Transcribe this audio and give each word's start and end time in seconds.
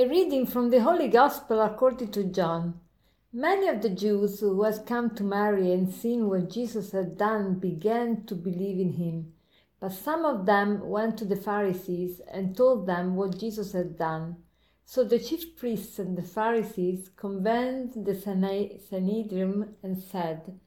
A 0.00 0.08
reading 0.08 0.46
from 0.46 0.70
the 0.70 0.80
Holy 0.80 1.08
Gospel 1.08 1.60
according 1.60 2.10
to 2.12 2.24
John. 2.24 2.80
Many 3.34 3.68
of 3.68 3.82
the 3.82 3.90
Jews 3.90 4.40
who 4.40 4.62
had 4.62 4.86
come 4.86 5.14
to 5.14 5.22
Mary 5.22 5.72
and 5.72 5.92
seen 5.92 6.26
what 6.26 6.48
Jesus 6.48 6.92
had 6.92 7.18
done 7.18 7.58
began 7.58 8.24
to 8.24 8.34
believe 8.34 8.80
in 8.80 8.94
him. 8.94 9.34
But 9.78 9.92
some 9.92 10.24
of 10.24 10.46
them 10.46 10.88
went 10.88 11.18
to 11.18 11.26
the 11.26 11.36
Pharisees 11.36 12.22
and 12.32 12.56
told 12.56 12.86
them 12.86 13.14
what 13.14 13.38
Jesus 13.38 13.72
had 13.72 13.98
done. 13.98 14.36
So 14.86 15.04
the 15.04 15.18
chief 15.18 15.54
priests 15.54 15.98
and 15.98 16.16
the 16.16 16.22
Pharisees 16.22 17.10
convened 17.14 17.92
the 18.06 18.14
Sanhedrin 18.14 19.74
and 19.82 20.02
said, 20.02 20.58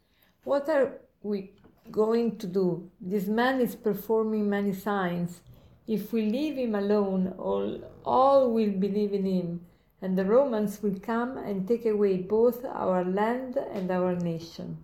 What 0.43 0.69
are 0.69 0.99
we 1.23 1.53
going 1.89 2.37
to 2.37 2.45
do? 2.45 2.91
This 3.01 3.25
man 3.25 3.61
is 3.61 3.75
performing 3.75 4.47
many 4.47 4.73
signs. 4.73 5.41
If 5.85 6.13
we 6.13 6.29
leave 6.29 6.55
him 6.55 6.75
alone, 6.75 7.33
all, 7.37 7.81
all 8.05 8.51
will 8.53 8.71
believe 8.71 9.11
in 9.11 9.25
him, 9.25 9.65
and 10.01 10.17
the 10.17 10.23
Romans 10.23 10.81
will 10.81 10.97
come 11.01 11.37
and 11.37 11.67
take 11.67 11.85
away 11.85 12.17
both 12.17 12.63
our 12.63 13.03
land 13.03 13.57
and 13.57 13.91
our 13.91 14.15
nation. 14.15 14.77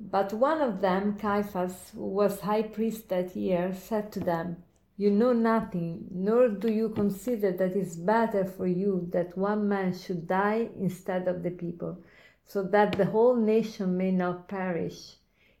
But 0.00 0.32
one 0.32 0.62
of 0.62 0.80
them, 0.80 1.18
Caiaphas, 1.18 1.90
who 1.90 2.06
was 2.06 2.40
high 2.40 2.62
priest 2.62 3.10
that 3.10 3.36
year, 3.36 3.74
said 3.74 4.12
to 4.12 4.20
them, 4.20 4.62
You 4.96 5.10
know 5.10 5.34
nothing, 5.34 6.08
nor 6.10 6.48
do 6.48 6.72
you 6.72 6.88
consider 6.88 7.52
that 7.52 7.72
it 7.72 7.76
is 7.76 7.96
better 7.96 8.46
for 8.46 8.66
you 8.66 9.06
that 9.12 9.36
one 9.36 9.68
man 9.68 9.92
should 9.92 10.26
die 10.26 10.70
instead 10.78 11.28
of 11.28 11.42
the 11.42 11.50
people, 11.50 11.98
so 12.46 12.62
that 12.62 12.92
the 12.96 13.06
whole 13.06 13.36
nation 13.36 13.98
may 13.98 14.10
not 14.10 14.48
perish. 14.48 15.16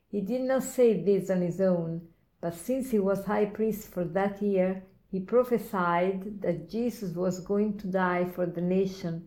He 0.08 0.22
did 0.22 0.42
not 0.42 0.62
say 0.62 1.02
this 1.02 1.28
on 1.28 1.42
his 1.42 1.60
own 1.60 2.08
but 2.44 2.54
since 2.54 2.90
he 2.90 2.98
was 2.98 3.24
high 3.24 3.46
priest 3.46 3.88
for 3.90 4.04
that 4.04 4.42
year, 4.42 4.82
he 5.10 5.18
prophesied 5.18 6.42
that 6.42 6.68
Jesus 6.68 7.16
was 7.16 7.40
going 7.40 7.78
to 7.78 7.86
die 7.86 8.26
for 8.26 8.44
the 8.44 8.60
nation, 8.60 9.26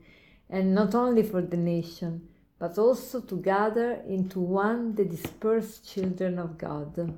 and 0.51 0.75
not 0.75 0.93
only 0.93 1.23
for 1.23 1.41
the 1.41 1.57
nation, 1.57 2.27
but 2.59 2.77
also 2.77 3.19
to 3.21 3.37
gather 3.41 3.93
into 4.07 4.39
one 4.39 4.93
the 4.93 5.03
dispersed 5.03 5.91
children 5.91 6.37
of 6.37 6.59
God. 6.59 7.17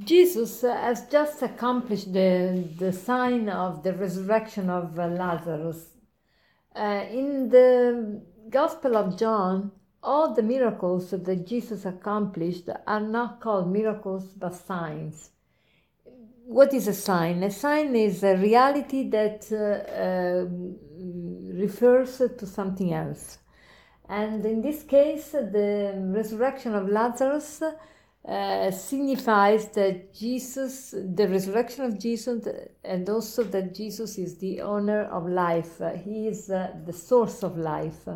Jesus 0.00 0.60
has 0.60 1.08
just 1.08 1.40
accomplished 1.40 2.12
the, 2.12 2.68
the 2.76 2.92
sign 2.92 3.48
of 3.48 3.82
the 3.84 3.94
resurrection 3.94 4.68
of 4.68 4.98
Lazarus. 4.98 5.94
Uh, 6.76 7.06
in 7.10 7.48
the 7.48 8.20
Gospel 8.50 8.98
of 8.98 9.18
John, 9.18 9.72
all 10.04 10.34
the 10.34 10.42
miracles 10.42 11.10
that 11.10 11.46
Jesus 11.46 11.84
accomplished 11.86 12.68
are 12.86 13.00
not 13.00 13.40
called 13.40 13.72
miracles 13.72 14.26
but 14.36 14.54
signs. 14.54 15.30
What 16.46 16.74
is 16.74 16.86
a 16.88 16.92
sign? 16.92 17.42
A 17.42 17.50
sign 17.50 17.96
is 17.96 18.22
a 18.22 18.36
reality 18.36 19.08
that 19.08 19.48
uh, 19.50 19.56
uh, 19.56 20.44
refers 21.58 22.18
to 22.18 22.46
something 22.46 22.92
else. 22.92 23.38
And 24.08 24.44
in 24.44 24.60
this 24.60 24.82
case, 24.82 25.30
the 25.30 25.94
resurrection 26.14 26.74
of 26.74 26.88
Lazarus 26.88 27.62
uh, 27.62 28.70
signifies 28.70 29.68
that 29.68 30.12
Jesus, 30.12 30.90
the 30.90 31.26
resurrection 31.28 31.86
of 31.86 31.98
Jesus, 31.98 32.46
and 32.84 33.08
also 33.08 33.44
that 33.44 33.74
Jesus 33.74 34.18
is 34.18 34.36
the 34.36 34.60
owner 34.60 35.04
of 35.04 35.26
life. 35.26 35.80
He 36.04 36.28
is 36.28 36.50
uh, 36.50 36.72
the 36.84 36.92
source 36.92 37.42
of 37.42 37.56
life. 37.56 38.06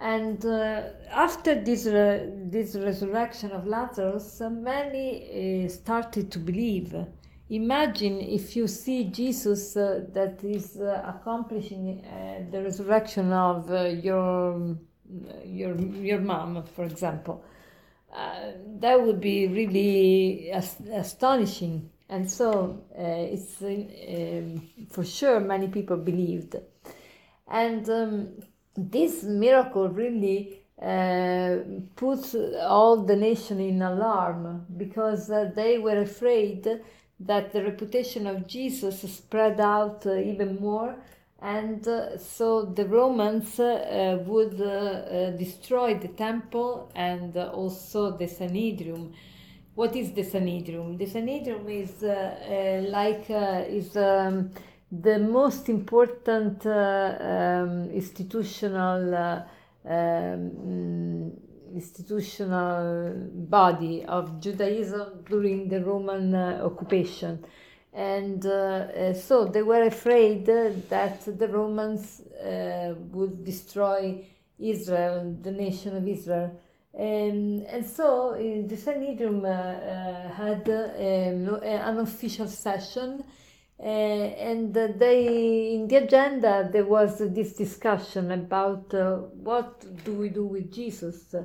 And 0.00 0.44
uh, 0.46 0.82
after 1.10 1.56
this, 1.60 1.86
uh, 1.86 2.30
this 2.44 2.76
resurrection 2.76 3.50
of 3.50 3.66
Lazarus, 3.66 4.40
uh, 4.40 4.48
many 4.48 5.64
uh, 5.64 5.68
started 5.68 6.30
to 6.32 6.38
believe. 6.38 6.94
Imagine 7.50 8.20
if 8.20 8.54
you 8.54 8.68
see 8.68 9.04
Jesus 9.04 9.76
uh, 9.76 10.04
that 10.12 10.44
is 10.44 10.76
uh, 10.76 11.02
accomplishing 11.04 12.04
the 12.50 12.62
resurrection 12.62 13.32
of 13.32 13.68
your, 14.04 14.76
your, 15.44 15.80
your 15.80 16.20
mom, 16.20 16.62
for 16.76 16.84
example. 16.84 17.42
that 18.80 19.02
would 19.02 19.20
be 19.20 19.48
really 19.48 20.50
ast- 20.52 20.86
astonishing. 20.92 21.90
And 22.10 22.30
so 22.30 22.84
it's 22.94 23.62
um, 23.62 24.62
for 24.90 25.04
sure 25.04 25.40
many 25.40 25.68
people 25.68 25.96
believed. 25.96 26.56
And 27.50 27.88
um, 27.88 28.28
this 28.78 29.24
miracle 29.24 29.88
really 29.88 30.62
uh, 30.80 31.56
put 31.96 32.34
all 32.60 33.04
the 33.04 33.16
nation 33.16 33.58
in 33.58 33.82
alarm 33.82 34.64
because 34.76 35.28
uh, 35.28 35.50
they 35.56 35.78
were 35.78 36.02
afraid 36.02 36.68
that 37.18 37.52
the 37.52 37.64
reputation 37.64 38.28
of 38.28 38.46
Jesus 38.46 39.00
spread 39.12 39.60
out 39.60 40.06
uh, 40.06 40.14
even 40.14 40.60
more, 40.60 40.94
and 41.42 41.86
uh, 41.88 42.16
so 42.16 42.64
the 42.64 42.86
Romans 42.86 43.58
uh, 43.58 44.22
would 44.24 44.60
uh, 44.60 45.30
destroy 45.30 45.94
the 45.94 46.08
temple 46.08 46.92
and 46.94 47.36
also 47.36 48.16
the 48.16 48.28
Sanhedrin. 48.28 49.12
What 49.74 49.96
is 49.96 50.12
the 50.12 50.22
Sanhedrin? 50.22 50.96
The 50.96 51.06
Sanhedrin 51.06 51.68
is 51.68 52.02
like 52.92 53.26
is 53.30 53.96
um, 53.96 54.50
the 54.90 55.18
most 55.18 55.68
important 55.68 56.64
uh, 56.64 57.16
um, 57.20 57.90
institutional 57.90 59.14
uh, 59.14 59.42
um, 59.88 61.32
institutional 61.74 63.14
body 63.34 64.04
of 64.06 64.40
Judaism 64.40 65.24
during 65.28 65.68
the 65.68 65.84
Roman 65.84 66.34
uh, 66.34 66.62
occupation. 66.64 67.44
And 67.92 68.44
uh, 68.46 68.50
uh, 68.50 69.12
so 69.12 69.44
they 69.44 69.62
were 69.62 69.82
afraid 69.82 70.46
that 70.46 71.20
the 71.38 71.48
Romans 71.48 72.22
would 73.12 73.44
destroy 73.44 74.24
Israel, 74.58 75.36
the 75.42 75.52
nation 75.52 75.96
of 75.96 76.08
Israel. 76.08 76.58
And, 76.94 77.64
and 77.64 77.84
so 77.84 78.34
the 78.66 78.76
Sanhedrin 78.76 79.44
had 79.44 80.68
um, 80.68 81.62
an 81.62 81.98
official 81.98 82.48
session 82.48 83.24
uh, 83.80 83.84
and 83.84 84.74
they, 84.74 85.74
in 85.74 85.86
the 85.86 85.96
agenda, 85.96 86.68
there 86.72 86.84
was 86.84 87.18
this 87.18 87.52
discussion 87.52 88.32
about 88.32 88.92
uh, 88.92 89.16
what 89.16 89.84
do 90.04 90.14
we 90.14 90.28
do 90.28 90.44
with 90.46 90.72
Jesus. 90.72 91.34
Uh, 91.34 91.44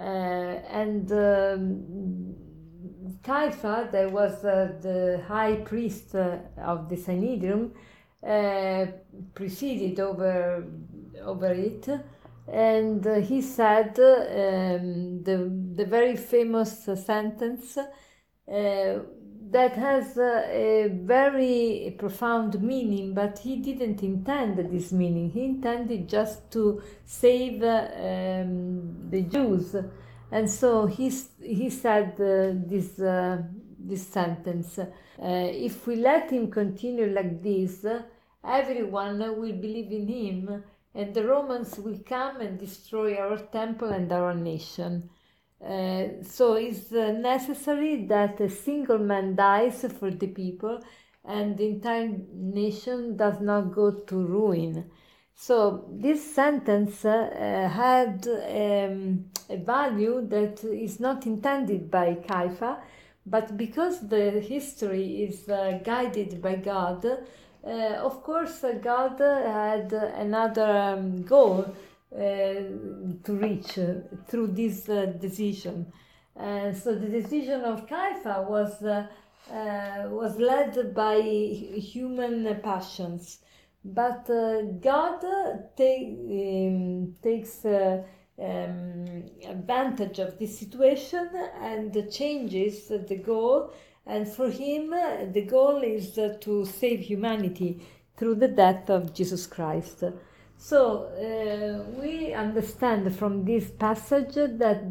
and 0.00 1.12
um, 1.12 2.34
Caiaphas, 3.22 3.92
there 3.92 4.08
was 4.08 4.42
the 4.42 5.22
high 5.28 5.56
priest 5.56 6.14
of 6.14 6.88
the 6.88 6.96
Sanhedrin, 6.96 7.72
presided 9.34 10.00
over, 10.00 10.64
over 11.24 11.52
it 11.52 11.88
and 12.52 13.06
uh, 13.06 13.20
he 13.20 13.40
said 13.40 13.98
um, 13.98 15.22
the, 15.22 15.50
the 15.76 15.84
very 15.84 16.16
famous 16.16 16.88
uh, 16.88 16.96
sentence 16.96 17.76
uh, 17.76 17.86
that 18.50 19.74
has 19.76 20.16
a 20.18 20.88
very 20.92 21.94
profound 21.98 22.62
meaning, 22.62 23.14
but 23.14 23.38
he 23.38 23.56
didn't 23.56 24.02
intend 24.02 24.58
this 24.70 24.92
meaning. 24.92 25.30
He 25.30 25.44
intended 25.44 26.08
just 26.08 26.50
to 26.52 26.82
save 27.04 27.62
um, 27.62 29.10
the 29.10 29.22
Jews. 29.22 29.74
And 30.32 30.48
so 30.48 30.86
he, 30.86 31.12
he 31.42 31.70
said 31.70 32.12
uh, 32.14 32.54
this, 32.68 33.00
uh, 33.00 33.42
this 33.78 34.06
sentence 34.06 34.78
uh, 34.78 34.86
If 35.18 35.86
we 35.86 35.96
let 35.96 36.30
him 36.30 36.50
continue 36.50 37.06
like 37.06 37.42
this, 37.42 37.84
everyone 38.44 39.18
will 39.18 39.52
believe 39.52 39.90
in 39.90 40.06
him, 40.06 40.64
and 40.94 41.14
the 41.14 41.26
Romans 41.26 41.78
will 41.78 41.98
come 42.06 42.40
and 42.40 42.58
destroy 42.58 43.16
our 43.16 43.36
temple 43.36 43.88
and 43.90 44.10
our 44.12 44.34
nation. 44.34 45.10
Uh, 45.64 46.22
so 46.22 46.54
it's 46.54 46.90
uh, 46.92 47.12
necessary 47.12 48.06
that 48.06 48.40
a 48.40 48.48
single 48.48 48.98
man 48.98 49.34
dies 49.34 49.84
for 49.98 50.10
the 50.10 50.26
people 50.26 50.80
and 51.24 51.58
the 51.58 51.66
entire 51.66 52.10
nation 52.32 53.16
does 53.16 53.40
not 53.40 53.72
go 53.72 53.90
to 53.90 54.26
ruin. 54.26 54.90
So 55.34 55.86
this 55.90 56.34
sentence 56.34 57.04
uh, 57.04 57.70
had 57.72 58.26
um, 58.26 59.26
a 59.48 59.56
value 59.56 60.26
that 60.28 60.64
is 60.64 60.98
not 60.98 61.26
intended 61.26 61.90
by 61.90 62.14
Caiaphas, 62.26 62.78
but 63.26 63.56
because 63.56 64.08
the 64.08 64.40
history 64.40 65.24
is 65.24 65.48
uh, 65.48 65.80
guided 65.84 66.40
by 66.40 66.56
God, 66.56 67.04
uh, 67.04 67.68
of 67.68 68.22
course, 68.22 68.64
God 68.82 69.18
had 69.20 69.92
another 69.92 70.94
um, 70.96 71.22
goal 71.22 71.74
to 72.12 73.20
reach 73.28 73.78
uh, 73.78 73.94
through 74.26 74.48
this 74.48 74.88
uh, 74.88 75.06
decision. 75.20 75.92
so 76.36 76.94
the 76.94 77.08
decision 77.08 77.62
of 77.62 77.86
Caiaphas 77.86 78.48
was 78.48 78.82
was 80.10 80.36
led 80.38 80.94
by 80.94 81.20
human 81.20 82.60
passions, 82.62 83.38
but 83.84 84.26
God 84.80 85.24
take, 85.76 86.08
um, 86.08 87.14
takes. 87.22 87.64
Um, 88.42 89.04
advantage 89.46 90.18
of 90.18 90.38
this 90.38 90.58
situation 90.58 91.28
and 91.60 91.92
changes 92.10 92.88
the 92.88 93.16
goal. 93.16 93.70
And 94.06 94.26
for 94.26 94.48
him, 94.48 94.90
the 95.32 95.46
goal 95.46 95.82
is 95.82 96.14
to 96.14 96.64
save 96.64 97.00
humanity 97.00 97.86
through 98.16 98.36
the 98.36 98.48
death 98.48 98.88
of 98.88 99.12
Jesus 99.12 99.46
Christ. 99.46 100.04
So 100.60 101.04
uh, 101.06 101.90
we 101.98 102.34
understand 102.34 103.16
from 103.16 103.46
this 103.46 103.70
passage 103.70 104.34
that 104.34 104.84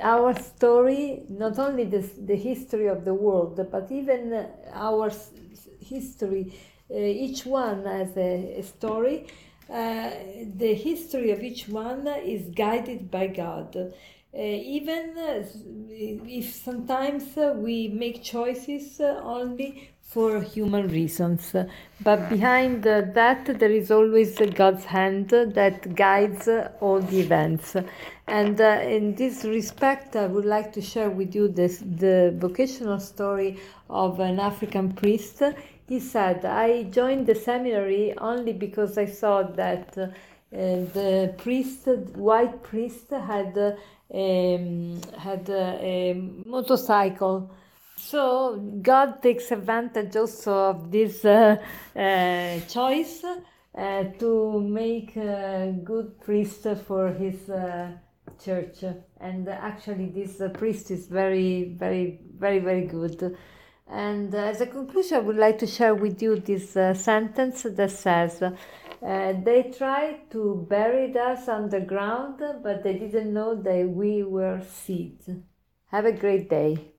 our 0.00 0.32
story, 0.40 1.24
not 1.28 1.58
only 1.58 1.86
the, 1.86 2.08
the 2.24 2.36
history 2.36 2.86
of 2.86 3.04
the 3.04 3.14
world, 3.14 3.60
but 3.72 3.90
even 3.90 4.46
our 4.72 5.10
history, 5.80 6.54
uh, 6.88 6.96
each 6.96 7.44
one 7.44 7.84
has 7.84 8.16
a, 8.16 8.60
a 8.60 8.62
story. 8.62 9.26
Uh, 9.68 10.10
the 10.54 10.74
history 10.74 11.32
of 11.32 11.42
each 11.42 11.68
one 11.68 12.06
is 12.06 12.54
guided 12.54 13.10
by 13.10 13.26
God. 13.26 13.74
Uh, 13.76 13.90
even 14.38 15.18
uh, 15.18 15.44
if 15.90 16.54
sometimes 16.54 17.24
we 17.56 17.88
make 17.88 18.22
choices 18.22 19.00
only 19.00 19.90
for 20.08 20.40
human 20.40 20.88
reasons. 20.88 21.54
But 22.00 22.30
behind 22.30 22.82
that, 22.84 23.58
there 23.58 23.70
is 23.70 23.90
always 23.90 24.38
God's 24.54 24.86
hand 24.86 25.28
that 25.28 25.94
guides 25.94 26.48
all 26.80 27.00
the 27.00 27.20
events. 27.20 27.76
And 28.26 28.58
uh, 28.58 28.80
in 28.82 29.14
this 29.14 29.44
respect, 29.44 30.16
I 30.16 30.26
would 30.26 30.46
like 30.46 30.72
to 30.72 30.80
share 30.80 31.10
with 31.10 31.34
you 31.34 31.48
this, 31.48 31.82
the 31.84 32.34
vocational 32.38 33.00
story 33.00 33.58
of 33.90 34.18
an 34.20 34.40
African 34.40 34.92
priest. 34.92 35.42
He 35.86 36.00
said, 36.00 36.42
I 36.44 36.84
joined 36.84 37.26
the 37.26 37.34
seminary 37.34 38.16
only 38.16 38.54
because 38.54 38.96
I 38.96 39.06
saw 39.06 39.42
that 39.42 39.96
uh, 39.98 40.08
the 40.50 41.34
priest, 41.36 41.86
white 42.14 42.62
priest, 42.62 43.10
had, 43.10 43.58
uh, 43.58 43.72
um, 44.14 45.00
had 45.18 45.50
a 45.50 46.14
motorcycle 46.46 47.50
so 47.98 48.56
God 48.80 49.22
takes 49.22 49.50
advantage 49.50 50.14
also 50.16 50.52
of 50.70 50.90
this 50.90 51.24
uh, 51.24 51.56
uh, 51.96 52.60
choice 52.60 53.24
uh, 53.24 54.04
to 54.18 54.60
make 54.60 55.16
a 55.16 55.74
good 55.84 56.20
priest 56.20 56.66
for 56.86 57.12
his 57.12 57.50
uh, 57.50 57.90
church. 58.42 58.84
And 59.20 59.48
actually, 59.48 60.06
this 60.06 60.40
uh, 60.40 60.48
priest 60.50 60.90
is 60.90 61.08
very, 61.08 61.74
very, 61.76 62.20
very, 62.36 62.60
very 62.60 62.86
good. 62.86 63.36
And 63.90 64.34
as 64.34 64.60
a 64.60 64.66
conclusion, 64.66 65.16
I 65.18 65.20
would 65.20 65.36
like 65.36 65.58
to 65.58 65.66
share 65.66 65.94
with 65.94 66.22
you 66.22 66.36
this 66.36 66.76
uh, 66.76 66.94
sentence 66.94 67.62
that 67.62 67.90
says, 67.90 68.42
They 69.00 69.74
tried 69.76 70.30
to 70.30 70.66
bury 70.68 71.16
us 71.18 71.48
underground, 71.48 72.42
but 72.62 72.84
they 72.84 72.94
didn't 72.94 73.32
know 73.32 73.54
that 73.60 73.88
we 73.88 74.22
were 74.22 74.60
seeds. 74.62 75.28
Have 75.86 76.04
a 76.04 76.12
great 76.12 76.50
day. 76.50 76.94